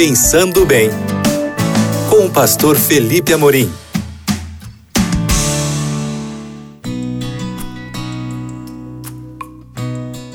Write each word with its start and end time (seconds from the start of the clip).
Pensando 0.00 0.64
Bem, 0.64 0.90
com 2.08 2.26
o 2.26 2.30
pastor 2.30 2.76
Felipe 2.76 3.32
Amorim. 3.32 3.68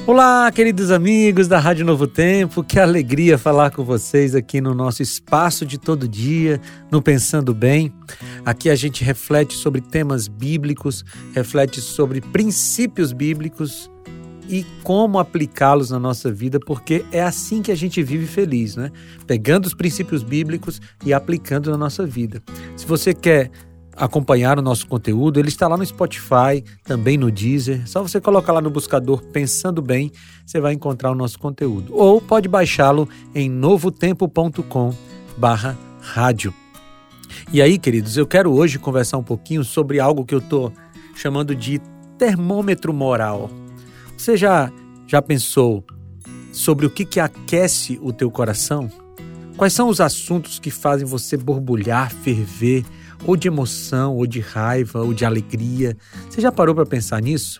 Olá, 0.05 0.51
queridos 0.51 0.91
amigos 0.91 1.47
da 1.47 1.59
Rádio 1.59 1.85
Novo 1.85 2.07
Tempo, 2.07 2.61
que 2.61 2.77
alegria 2.77 3.37
falar 3.37 3.71
com 3.71 3.85
vocês 3.85 4.35
aqui 4.35 4.59
no 4.59 4.73
nosso 4.73 5.01
espaço 5.01 5.65
de 5.65 5.77
todo 5.77 6.09
dia, 6.09 6.59
no 6.91 7.01
Pensando 7.01 7.53
Bem. 7.53 7.89
Aqui 8.45 8.69
a 8.69 8.75
gente 8.75 9.01
reflete 9.01 9.53
sobre 9.53 9.79
temas 9.79 10.27
bíblicos, 10.27 11.05
reflete 11.33 11.79
sobre 11.79 12.19
princípios 12.19 13.13
bíblicos 13.13 13.89
e 14.49 14.65
como 14.83 15.19
aplicá-los 15.19 15.89
na 15.89 15.99
nossa 15.99 16.31
vida, 16.31 16.59
porque 16.59 17.05
é 17.11 17.21
assim 17.21 17.61
que 17.61 17.71
a 17.71 17.75
gente 17.75 18.01
vive 18.03 18.25
feliz, 18.25 18.75
né? 18.75 18.91
Pegando 19.25 19.65
os 19.65 19.73
princípios 19.73 20.23
bíblicos 20.23 20.81
e 21.05 21.13
aplicando 21.13 21.71
na 21.71 21.77
nossa 21.77 22.05
vida. 22.05 22.41
Se 22.75 22.85
você 22.85 23.13
quer 23.13 23.51
acompanhar 23.95 24.57
o 24.57 24.61
nosso 24.61 24.87
conteúdo, 24.87 25.39
ele 25.39 25.49
está 25.49 25.67
lá 25.67 25.77
no 25.77 25.85
Spotify, 25.85 26.63
também 26.83 27.17
no 27.17 27.31
Deezer. 27.31 27.87
Só 27.87 28.01
você 28.01 28.19
colocar 28.19 28.51
lá 28.51 28.61
no 28.61 28.69
buscador 28.69 29.21
Pensando 29.25 29.81
Bem, 29.81 30.11
você 30.45 30.59
vai 30.59 30.73
encontrar 30.73 31.11
o 31.11 31.15
nosso 31.15 31.39
conteúdo. 31.39 31.95
Ou 31.95 32.19
pode 32.19 32.47
baixá-lo 32.47 33.07
em 33.33 33.49
novotempo.com 33.49 34.93
barra 35.37 35.77
rádio. 36.01 36.53
E 37.51 37.61
aí, 37.61 37.77
queridos, 37.77 38.17
eu 38.17 38.27
quero 38.27 38.51
hoje 38.53 38.77
conversar 38.77 39.17
um 39.17 39.23
pouquinho 39.23 39.63
sobre 39.63 39.99
algo 39.99 40.25
que 40.25 40.35
eu 40.35 40.39
estou 40.39 40.71
chamando 41.15 41.55
de 41.55 41.79
termômetro 42.17 42.93
moral. 42.93 43.49
Você 44.23 44.37
já, 44.37 44.71
já 45.05 45.21
pensou 45.21 45.83
sobre 46.53 46.85
o 46.85 46.89
que, 46.89 47.03
que 47.03 47.19
aquece 47.19 47.99
o 48.01 48.13
teu 48.13 48.31
coração? 48.31 48.89
Quais 49.57 49.73
são 49.73 49.89
os 49.89 49.99
assuntos 49.99 50.59
que 50.59 50.71
fazem 50.71 51.05
você 51.05 51.35
borbulhar, 51.35 52.09
ferver, 52.09 52.85
ou 53.25 53.35
de 53.35 53.49
emoção, 53.49 54.15
ou 54.15 54.25
de 54.25 54.39
raiva, 54.39 55.01
ou 55.01 55.13
de 55.13 55.25
alegria? 55.25 55.97
Você 56.29 56.39
já 56.39 56.53
parou 56.53 56.73
para 56.73 56.85
pensar 56.85 57.21
nisso? 57.21 57.59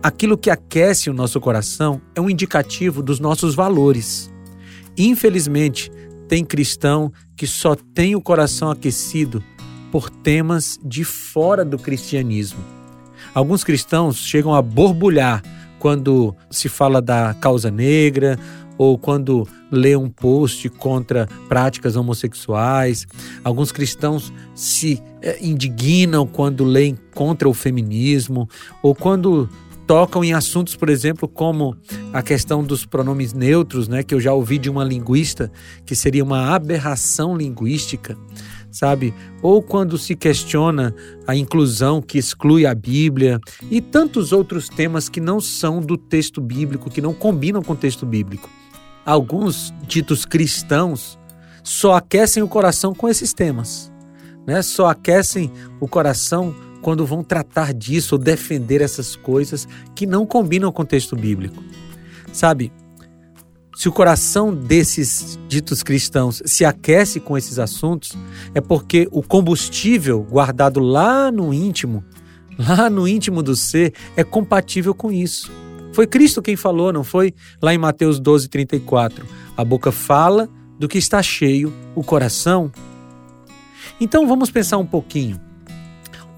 Aquilo 0.00 0.38
que 0.38 0.50
aquece 0.50 1.10
o 1.10 1.12
nosso 1.12 1.40
coração 1.40 2.00
é 2.14 2.20
um 2.20 2.30
indicativo 2.30 3.02
dos 3.02 3.18
nossos 3.18 3.56
valores. 3.56 4.30
Infelizmente, 4.96 5.90
tem 6.28 6.44
cristão 6.44 7.12
que 7.36 7.44
só 7.44 7.74
tem 7.74 8.14
o 8.14 8.22
coração 8.22 8.70
aquecido 8.70 9.42
por 9.90 10.08
temas 10.08 10.78
de 10.80 11.02
fora 11.02 11.64
do 11.64 11.76
cristianismo. 11.76 12.64
Alguns 13.34 13.64
cristãos 13.64 14.16
chegam 14.18 14.54
a 14.54 14.62
borbulhar 14.62 15.42
quando 15.78 16.34
se 16.50 16.68
fala 16.68 17.00
da 17.00 17.34
causa 17.40 17.70
negra 17.70 18.38
ou 18.76 18.96
quando 18.96 19.46
lê 19.70 19.96
um 19.96 20.08
post 20.08 20.68
contra 20.68 21.28
práticas 21.48 21.96
homossexuais. 21.96 23.06
Alguns 23.42 23.72
cristãos 23.72 24.32
se 24.54 25.02
eh, 25.20 25.38
indignam 25.42 26.26
quando 26.26 26.64
leem 26.64 26.96
contra 27.14 27.48
o 27.48 27.54
feminismo 27.54 28.48
ou 28.80 28.94
quando 28.94 29.50
tocam 29.88 30.22
em 30.22 30.34
assuntos, 30.34 30.76
por 30.76 30.90
exemplo, 30.90 31.26
como 31.26 31.74
a 32.12 32.22
questão 32.22 32.62
dos 32.62 32.84
pronomes 32.84 33.32
neutros, 33.32 33.88
né, 33.88 34.02
que 34.02 34.14
eu 34.14 34.20
já 34.20 34.34
ouvi 34.34 34.58
de 34.58 34.68
uma 34.68 34.84
linguista 34.84 35.50
que 35.86 35.96
seria 35.96 36.22
uma 36.22 36.54
aberração 36.54 37.34
linguística 37.34 38.16
sabe? 38.70 39.14
Ou 39.40 39.62
quando 39.62 39.96
se 39.96 40.14
questiona 40.14 40.94
a 41.26 41.34
inclusão 41.34 42.02
que 42.02 42.18
exclui 42.18 42.66
a 42.66 42.74
Bíblia 42.74 43.40
e 43.70 43.80
tantos 43.80 44.30
outros 44.30 44.68
temas 44.68 45.08
que 45.08 45.22
não 45.22 45.40
são 45.40 45.80
do 45.80 45.96
texto 45.96 46.38
bíblico, 46.38 46.90
que 46.90 47.00
não 47.00 47.14
combinam 47.14 47.62
com 47.62 47.72
o 47.72 47.76
texto 47.76 48.04
bíblico. 48.04 48.48
Alguns 49.06 49.72
ditos 49.86 50.26
cristãos 50.26 51.18
só 51.64 51.94
aquecem 51.94 52.42
o 52.42 52.46
coração 52.46 52.94
com 52.94 53.08
esses 53.08 53.32
temas, 53.32 53.90
né? 54.46 54.60
Só 54.60 54.86
aquecem 54.86 55.50
o 55.80 55.88
coração 55.88 56.54
quando 56.82 57.06
vão 57.06 57.22
tratar 57.22 57.72
disso 57.72 58.14
ou 58.14 58.18
defender 58.18 58.80
essas 58.80 59.16
coisas 59.16 59.66
que 59.94 60.06
não 60.06 60.26
combinam 60.26 60.72
com 60.72 60.82
o 60.82 60.86
texto 60.86 61.16
bíblico. 61.16 61.62
Sabe? 62.32 62.72
Se 63.78 63.88
o 63.88 63.92
coração 63.92 64.52
desses 64.52 65.38
ditos 65.46 65.84
cristãos 65.84 66.42
se 66.44 66.64
aquece 66.64 67.20
com 67.20 67.38
esses 67.38 67.60
assuntos, 67.60 68.12
é 68.52 68.60
porque 68.60 69.08
o 69.12 69.22
combustível 69.22 70.20
guardado 70.28 70.80
lá 70.80 71.30
no 71.30 71.54
íntimo, 71.54 72.04
lá 72.58 72.90
no 72.90 73.06
íntimo 73.06 73.40
do 73.40 73.54
ser, 73.54 73.94
é 74.16 74.24
compatível 74.24 74.92
com 74.92 75.12
isso. 75.12 75.52
Foi 75.92 76.06
Cristo 76.06 76.42
quem 76.42 76.56
falou, 76.56 76.92
não 76.92 77.04
foi? 77.04 77.32
Lá 77.62 77.72
em 77.72 77.78
Mateus 77.78 78.18
12, 78.18 78.48
34. 78.48 79.24
A 79.56 79.64
boca 79.64 79.92
fala 79.92 80.48
do 80.78 80.88
que 80.88 80.98
está 80.98 81.22
cheio, 81.22 81.72
o 81.94 82.02
coração. 82.02 82.72
Então 84.00 84.26
vamos 84.26 84.50
pensar 84.50 84.78
um 84.78 84.86
pouquinho. 84.86 85.40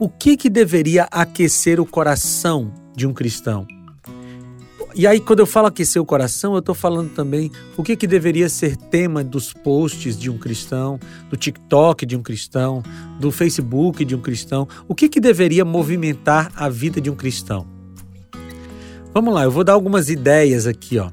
O 0.00 0.08
que, 0.08 0.34
que 0.34 0.48
deveria 0.48 1.06
aquecer 1.10 1.78
o 1.78 1.84
coração 1.84 2.72
de 2.96 3.06
um 3.06 3.12
cristão? 3.12 3.66
E 4.94 5.06
aí, 5.06 5.20
quando 5.20 5.40
eu 5.40 5.46
falo 5.46 5.66
aquecer 5.66 6.00
o 6.00 6.06
coração, 6.06 6.54
eu 6.54 6.60
estou 6.60 6.74
falando 6.74 7.10
também 7.10 7.52
o 7.76 7.82
que, 7.82 7.94
que 7.94 8.06
deveria 8.06 8.48
ser 8.48 8.78
tema 8.78 9.22
dos 9.22 9.52
posts 9.52 10.18
de 10.18 10.30
um 10.30 10.38
cristão, 10.38 10.98
do 11.28 11.36
TikTok 11.36 12.06
de 12.06 12.16
um 12.16 12.22
cristão, 12.22 12.82
do 13.20 13.30
Facebook 13.30 14.02
de 14.02 14.16
um 14.16 14.22
cristão. 14.22 14.66
O 14.88 14.94
que, 14.94 15.06
que 15.06 15.20
deveria 15.20 15.66
movimentar 15.66 16.50
a 16.56 16.70
vida 16.70 16.98
de 16.98 17.10
um 17.10 17.14
cristão? 17.14 17.66
Vamos 19.12 19.34
lá, 19.34 19.44
eu 19.44 19.50
vou 19.50 19.64
dar 19.64 19.74
algumas 19.74 20.08
ideias 20.08 20.66
aqui. 20.66 20.98
Ó. 20.98 21.10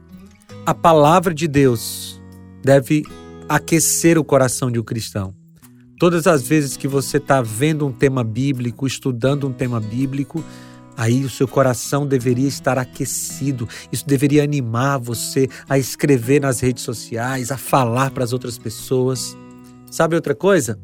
A 0.65 0.73
palavra 0.73 1.33
de 1.33 1.45
Deus 1.45 2.21
deve 2.63 3.03
aquecer 3.49 4.17
o 4.17 4.23
coração 4.23 4.71
de 4.71 4.79
um 4.79 4.83
cristão. 4.83 5.35
Todas 5.99 6.27
as 6.27 6.47
vezes 6.47 6.77
que 6.77 6.87
você 6.87 7.17
está 7.17 7.41
vendo 7.41 7.87
um 7.87 7.91
tema 7.91 8.23
bíblico, 8.23 8.85
estudando 8.85 9.47
um 9.47 9.51
tema 9.51 9.79
bíblico, 9.79 10.43
aí 10.95 11.25
o 11.25 11.29
seu 11.29 11.47
coração 11.47 12.05
deveria 12.05 12.47
estar 12.47 12.77
aquecido. 12.77 13.67
Isso 13.91 14.05
deveria 14.05 14.43
animar 14.43 14.99
você 14.99 15.49
a 15.67 15.79
escrever 15.79 16.41
nas 16.41 16.59
redes 16.59 16.83
sociais, 16.83 17.51
a 17.51 17.57
falar 17.57 18.11
para 18.11 18.23
as 18.23 18.31
outras 18.31 18.59
pessoas. 18.59 19.35
Sabe 19.89 20.15
outra 20.15 20.35
coisa? 20.35 20.79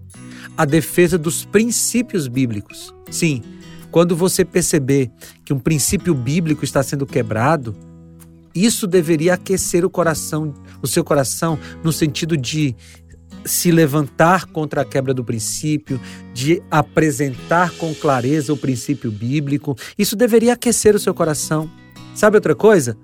A 0.57 0.65
defesa 0.65 1.15
dos 1.15 1.45
princípios 1.45 2.27
bíblicos. 2.27 2.91
Sim, 3.11 3.43
quando 3.91 4.15
você 4.15 4.43
perceber 4.43 5.11
que 5.45 5.53
um 5.53 5.59
princípio 5.59 6.15
bíblico 6.15 6.63
está 6.63 6.81
sendo 6.81 7.05
quebrado, 7.05 7.75
isso 8.55 8.87
deveria 8.87 9.33
aquecer 9.35 9.85
o 9.85 9.89
coração, 9.89 10.53
o 10.81 10.87
seu 10.87 11.03
coração, 11.03 11.57
no 11.83 11.91
sentido 11.91 12.37
de 12.37 12.75
se 13.45 13.71
levantar 13.71 14.45
contra 14.45 14.81
a 14.81 14.85
quebra 14.85 15.13
do 15.13 15.23
princípio, 15.23 15.99
de 16.33 16.61
apresentar 16.69 17.71
com 17.71 17.93
clareza 17.93 18.53
o 18.53 18.57
princípio 18.57 19.11
bíblico. 19.11 19.75
Isso 19.97 20.15
deveria 20.15 20.53
aquecer 20.53 20.95
o 20.95 20.99
seu 20.99 21.13
coração. 21.13 21.69
Sabe 22.15 22.37
outra 22.37 22.55
coisa? 22.55 22.97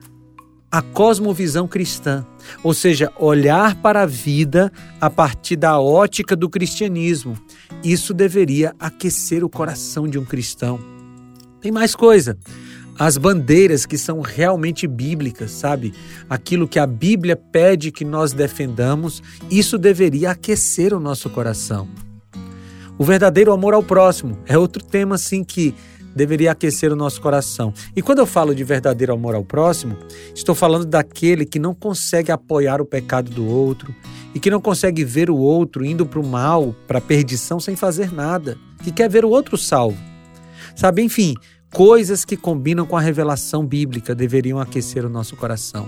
A 0.72 0.82
cosmovisão 0.82 1.68
cristã, 1.68 2.26
ou 2.64 2.76
seja, 2.76 3.12
olhar 3.18 3.76
para 3.76 4.04
a 4.04 4.06
vida 4.06 4.72
a 5.02 5.10
partir 5.10 5.56
da 5.56 5.80
ótica 5.80 6.36
do 6.36 6.48
cristianismo. 6.48 7.36
Isso 7.84 8.14
deveria 8.14 8.76
aquecer 8.80 9.44
o 9.44 9.50
coração 9.50 10.08
de 10.08 10.20
um 10.20 10.26
cristão. 10.26 10.80
Tem 11.60 11.72
mais 11.72 11.96
coisa 11.96 12.38
as 13.00 13.18
bandeiras 13.18 13.86
que 13.86 13.98
são 13.98 14.20
realmente 14.20 14.86
bíblicas, 14.86 15.52
sabe? 15.52 15.94
Aquilo 16.30 16.68
que 16.68 16.78
a 16.78 16.86
Bíblia 16.86 17.38
pede 17.38 17.94
que 17.94 18.04
nós 18.04 18.34
defendamos, 18.34 19.24
isso 19.50 19.78
deveria 19.78 20.32
aquecer 20.32 20.94
o 20.94 21.00
nosso 21.00 21.30
coração. 21.30 21.88
O 22.98 23.06
verdadeiro 23.06 23.54
amor 23.54 23.74
ao 23.74 23.82
próximo 23.82 24.38
é 24.46 24.58
outro 24.58 24.84
tema 24.84 25.16
assim 25.16 25.46
que 25.46 25.74
deveria 26.14 26.52
aquecer 26.52 26.92
o 26.92 26.96
nosso 26.98 27.22
coração. 27.22 27.74
E 27.96 28.02
quando 28.02 28.20
eu 28.20 28.26
falo 28.26 28.54
de 28.54 28.66
verdadeiro 28.66 29.14
amor 29.14 29.34
ao 29.34 29.46
próximo, 29.46 29.96
estou 30.36 30.54
falando 30.54 30.86
daquele 30.86 31.46
que 31.46 31.60
não 31.60 31.74
consegue 31.74 32.34
apoiar 32.34 32.82
o 32.82 32.86
pecado 32.86 33.32
do 33.32 33.48
outro 33.48 33.96
e 34.36 34.40
que 34.42 34.50
não 34.50 34.60
consegue 34.60 35.06
ver 35.06 35.30
o 35.30 35.38
outro 35.38 35.86
indo 35.86 36.06
para 36.06 36.20
o 36.20 36.28
mal, 36.28 36.76
para 36.86 36.98
a 36.98 37.02
perdição 37.02 37.62
sem 37.62 37.78
fazer 37.78 38.12
nada, 38.12 38.58
que 38.84 38.92
quer 38.92 39.10
ver 39.10 39.24
o 39.24 39.30
outro 39.30 39.58
salvo. 39.58 39.98
Sabe, 40.76 41.02
enfim, 41.02 41.36
Coisas 41.74 42.26
que 42.26 42.36
combinam 42.36 42.86
com 42.86 42.98
a 42.98 43.02
revelação 43.02 43.66
bíblica 43.66 44.16
deveriam 44.16 44.60
aquecer 44.60 45.06
o 45.06 45.10
nosso 45.10 45.36
coração. 45.36 45.88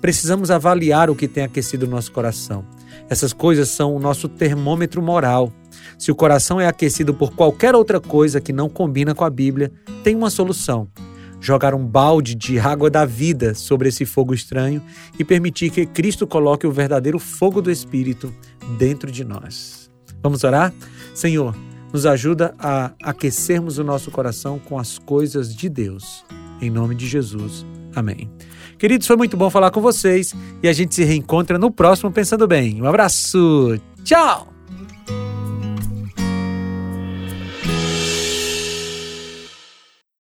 Precisamos 0.00 0.50
avaliar 0.50 1.10
o 1.10 1.14
que 1.14 1.28
tem 1.28 1.44
aquecido 1.44 1.86
o 1.86 1.88
nosso 1.88 2.10
coração. 2.10 2.64
Essas 3.08 3.32
coisas 3.32 3.68
são 3.68 3.94
o 3.94 4.00
nosso 4.00 4.28
termômetro 4.28 5.02
moral. 5.02 5.52
Se 5.98 6.10
o 6.10 6.14
coração 6.14 6.60
é 6.60 6.66
aquecido 6.66 7.12
por 7.12 7.32
qualquer 7.32 7.74
outra 7.74 8.00
coisa 8.00 8.40
que 8.40 8.52
não 8.52 8.68
combina 8.68 9.14
com 9.14 9.24
a 9.24 9.30
Bíblia, 9.30 9.70
tem 10.02 10.16
uma 10.16 10.30
solução: 10.30 10.88
jogar 11.38 11.74
um 11.74 11.86
balde 11.86 12.34
de 12.34 12.58
água 12.58 12.88
da 12.88 13.04
vida 13.04 13.54
sobre 13.54 13.90
esse 13.90 14.06
fogo 14.06 14.32
estranho 14.32 14.82
e 15.18 15.24
permitir 15.24 15.70
que 15.70 15.84
Cristo 15.84 16.26
coloque 16.26 16.66
o 16.66 16.72
verdadeiro 16.72 17.18
fogo 17.18 17.60
do 17.60 17.70
Espírito 17.70 18.34
dentro 18.78 19.10
de 19.12 19.22
nós. 19.22 19.90
Vamos 20.22 20.44
orar? 20.44 20.72
Senhor, 21.14 21.54
nos 21.92 22.06
ajuda 22.06 22.54
a 22.58 22.92
aquecermos 23.02 23.78
o 23.78 23.84
nosso 23.84 24.10
coração 24.10 24.58
com 24.58 24.78
as 24.78 24.98
coisas 24.98 25.54
de 25.54 25.68
Deus. 25.68 26.24
Em 26.60 26.70
nome 26.70 26.94
de 26.94 27.06
Jesus. 27.06 27.64
Amém. 27.94 28.30
Queridos, 28.78 29.06
foi 29.06 29.16
muito 29.16 29.36
bom 29.36 29.50
falar 29.50 29.70
com 29.70 29.80
vocês 29.80 30.34
e 30.62 30.68
a 30.68 30.72
gente 30.72 30.94
se 30.94 31.04
reencontra 31.04 31.58
no 31.58 31.70
próximo 31.70 32.10
Pensando 32.10 32.46
Bem. 32.46 32.80
Um 32.80 32.86
abraço, 32.86 33.78
tchau! 34.04 34.59